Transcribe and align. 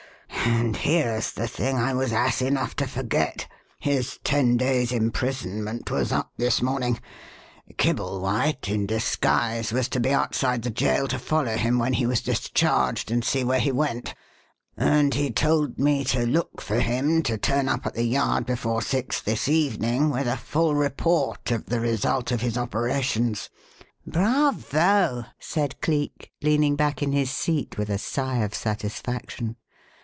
And 0.43 0.75
here's 0.75 1.33
the 1.33 1.47
thing 1.47 1.77
I 1.77 1.93
was 1.93 2.11
ass 2.11 2.41
enough 2.41 2.75
to 2.77 2.87
forget: 2.87 3.47
His 3.79 4.17
ten 4.23 4.57
days' 4.57 4.91
imprisonment 4.91 5.91
was 5.91 6.11
up 6.11 6.31
this 6.35 6.63
morning; 6.63 6.99
Kibblewhite, 7.77 8.67
in 8.67 8.87
disguise, 8.87 9.71
was 9.71 9.87
to 9.89 9.99
be 9.99 10.09
outside 10.11 10.63
the 10.63 10.71
jail 10.71 11.07
to 11.09 11.19
follow 11.19 11.55
him 11.57 11.77
when 11.77 11.93
he 11.93 12.07
was 12.07 12.21
discharged 12.21 13.11
and 13.11 13.23
see 13.23 13.43
where 13.43 13.59
he 13.59 13.71
went, 13.71 14.15
and 14.75 15.13
he 15.13 15.29
told 15.29 15.77
me 15.77 16.03
to 16.05 16.25
look 16.25 16.59
for 16.59 16.79
him 16.79 17.21
to 17.23 17.37
turn 17.37 17.69
up 17.69 17.85
at 17.85 17.93
the 17.93 18.03
Yard 18.05 18.47
before 18.47 18.81
six 18.81 19.21
this 19.21 19.47
evening 19.47 20.09
with 20.09 20.27
a 20.27 20.37
full 20.37 20.73
report 20.73 21.51
of 21.51 21.67
the 21.67 21.79
result 21.79 22.31
of 22.31 22.41
his 22.41 22.57
operations." 22.57 23.49
"Bravo!" 24.07 25.25
said 25.39 25.79
Cleek, 25.81 26.31
leaning 26.41 26.75
back 26.75 27.03
in 27.03 27.11
his 27.11 27.29
seat, 27.29 27.77
with 27.77 27.89
a 27.91 27.99
sigh 27.99 28.37
of 28.37 28.55
satisfaction. 28.55 29.57